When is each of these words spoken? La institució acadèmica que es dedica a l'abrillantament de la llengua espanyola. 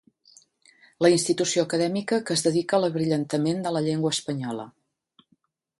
La 1.05 1.11
institució 1.15 1.65
acadèmica 1.67 2.19
que 2.29 2.37
es 2.39 2.45
dedica 2.47 2.77
a 2.79 2.83
l'abrillantament 2.85 3.63
de 3.67 3.77
la 3.77 3.87
llengua 3.89 4.17
espanyola. 4.19 4.69